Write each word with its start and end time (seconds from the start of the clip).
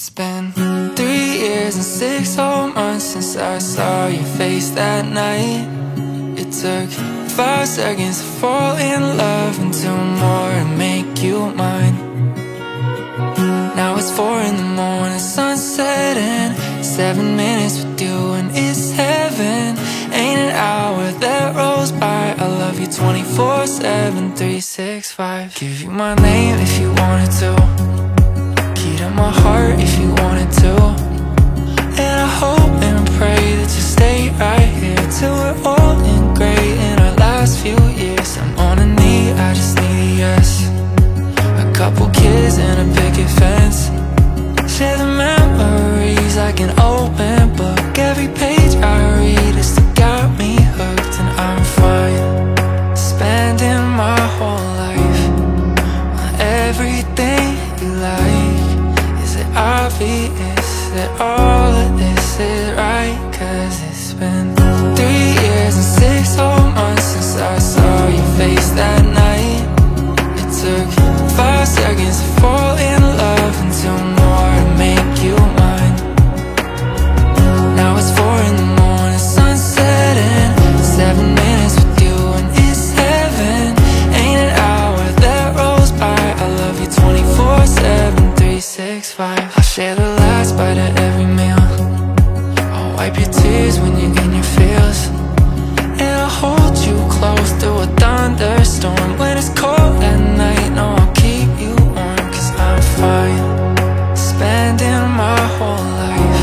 It's 0.00 0.08
been 0.08 0.52
three 0.96 1.40
years 1.44 1.74
and 1.76 1.84
six 1.84 2.34
whole 2.34 2.68
months 2.68 3.04
since 3.04 3.36
I 3.36 3.58
saw 3.58 4.06
your 4.06 4.24
face 4.38 4.70
that 4.70 5.04
night. 5.04 5.68
It 6.40 6.50
took 6.52 6.88
five 7.28 7.68
seconds 7.68 8.16
to 8.16 8.24
fall 8.40 8.76
in 8.76 9.18
love 9.18 9.60
and 9.60 9.74
two 9.74 10.00
more 10.22 10.52
to 10.58 10.64
make 10.78 11.22
you 11.22 11.50
mine. 11.50 11.96
Now 13.76 13.98
it's 13.98 14.10
four 14.10 14.40
in 14.40 14.56
the 14.56 14.70
morning, 14.82 15.18
sunset 15.18 16.16
and 16.16 16.82
seven 16.82 17.36
minutes 17.36 17.84
with 17.84 18.00
you 18.00 18.32
and 18.38 18.50
it's 18.54 18.92
heaven. 18.92 19.76
Ain't 20.14 20.40
an 20.48 20.52
hour 20.52 21.12
that 21.20 21.54
rolls 21.54 21.92
by. 21.92 22.34
I 22.38 22.46
love 22.46 22.80
you 22.80 22.86
24-7, 22.86 24.34
365 24.34 25.56
Give 25.56 25.82
you 25.82 25.90
my 25.90 26.14
name 26.14 26.58
if 26.58 26.80
you 26.80 26.88
wanted 26.94 27.30
to 27.40 28.09
my 29.20 29.30
heart 29.44 29.78
if 29.78 29.92
you 30.00 30.08
wanted 30.22 30.50
to. 30.62 30.74
And 32.04 32.16
I 32.26 32.30
hope 32.42 32.76
and 32.88 33.00
pray 33.18 33.44
that 33.58 33.70
you 33.76 33.84
stay 33.96 34.18
right 34.44 34.70
here 34.80 35.02
Till 35.16 35.34
we're 35.40 35.58
old 35.72 36.00
and 36.12 36.26
gray. 36.38 36.66
In 36.88 36.96
our 37.04 37.14
last 37.26 37.52
few 37.62 37.78
years 38.02 38.38
I'm 38.38 38.52
on 38.66 38.78
a 38.86 38.88
knee, 38.98 39.32
I 39.46 39.52
just 39.52 39.76
need 39.80 39.98
a 40.06 40.10
yes. 40.24 40.48
A 41.64 41.66
couple 41.80 42.06
kids 42.22 42.56
and 42.66 42.76
a 42.84 42.86
picket 42.96 43.30
fence. 43.38 43.78
Share 44.74 44.96
the 44.96 45.10
memories 45.28 46.34
like 46.36 46.58
an 46.66 46.72
open 46.94 47.54
book. 47.60 47.98
Every 48.10 48.28
page 48.42 48.72
I 48.94 48.98
read 49.20 49.54
is 49.62 49.68
still 49.74 49.92
got 49.94 50.26
me 50.38 50.52
hooked 50.76 51.14
And 51.20 51.30
I'm 51.46 51.62
fine. 51.78 52.96
Spending 52.96 53.84
my 54.02 54.20
whole 54.36 54.68
life 54.84 55.22
On 56.22 56.30
everything 56.40 57.44
you 57.80 57.90
like 58.06 58.39
obvious 59.54 60.90
that 60.94 61.10
all 61.20 61.72
of 61.72 61.98
this 61.98 62.40
is 62.40 62.72
right 62.76 63.30
Cause 63.40 63.82
it's 63.88 64.12
been 64.12 64.54
three 65.00 65.32
years 65.40 65.72
and 65.80 65.90
six 65.96 66.36
whole 66.36 66.68
months 66.76 67.16
since 67.16 67.36
I 67.40 67.58
saw 67.58 68.08
your 68.08 68.30
face 68.36 68.68
that 68.76 69.00
night. 69.00 69.64
It 70.36 70.50
took 70.60 70.88
five 71.40 71.66
seconds 71.66 72.20
to 72.20 72.28
fall 72.36 72.76
in 72.76 73.00
love 73.00 73.54
and 73.64 73.72
two 73.80 73.96
more 74.20 74.52
to 74.60 74.66
make 74.76 75.24
you 75.24 75.36
mine. 75.56 75.96
Now 77.80 77.96
it's 77.96 78.12
four 78.12 78.36
in 78.44 78.56
the 78.60 78.68
morning, 78.76 79.16
sunset 79.16 80.16
and 80.20 80.84
seven 80.84 81.32
minutes 81.32 81.80
with 81.80 82.02
you 82.04 82.16
and 82.36 82.48
it's 82.68 82.92
heaven. 82.92 83.72
Ain't 84.20 84.36
an 84.36 84.52
hour 84.68 85.00
that 85.24 85.56
rolls 85.56 85.92
by, 85.92 86.12
I 86.12 86.46
love 86.60 86.76
you 86.78 86.88
24-7, 86.92 88.36
365 88.36 89.39
get 94.14 94.32
your 94.32 94.48
feels. 94.56 95.00
And 96.00 96.14
I'll 96.22 96.28
hold 96.28 96.76
you 96.86 96.96
close 97.08 97.52
through 97.60 97.80
a 97.80 97.86
thunderstorm. 98.00 99.18
When 99.18 99.36
it's 99.36 99.50
cold 99.50 100.02
at 100.02 100.20
night, 100.36 100.70
no, 100.74 100.96
I'll 100.98 101.12
keep 101.14 101.48
you 101.60 101.74
warm 101.94 102.16
Cause 102.32 102.50
I'm 102.58 102.80
fine 102.98 104.16
Spending 104.16 105.04
my 105.24 105.40
whole 105.56 105.86
life 106.02 106.42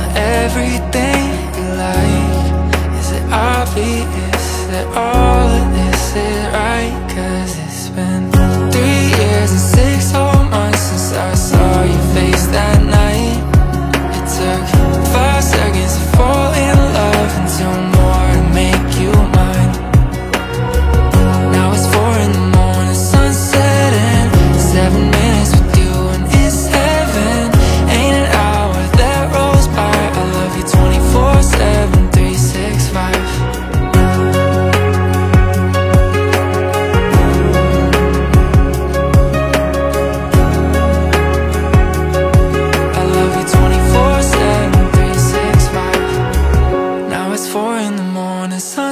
On 0.00 0.08
everything 0.16 1.22
you 1.56 1.66
like. 1.84 2.98
Is 3.00 3.12
it 3.12 3.24
obvious 3.30 4.44
that 4.72 4.86
all 4.96 5.48
of 5.60 5.66
this 5.74 6.16
is 6.16 6.46
right? 6.54 6.94
Cause 7.14 7.58
it's 7.64 7.88
been 7.90 8.25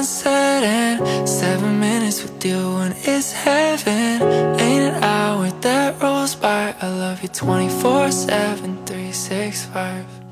sunset 0.04 0.62
and 0.62 1.28
seven 1.28 1.80
minutes 1.80 2.22
with 2.22 2.44
you 2.44 2.76
and 2.76 2.94
it's 3.04 3.32
heaven. 3.32 4.20
Ain't 4.60 4.94
an 4.94 5.02
hour 5.02 5.48
that 5.62 6.02
rolls 6.02 6.34
by. 6.34 6.74
I 6.80 6.88
love 6.88 7.22
you 7.22 7.28
24 7.28 8.10
7, 8.10 8.84
365. 8.84 10.23